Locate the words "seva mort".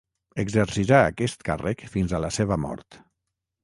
2.43-3.03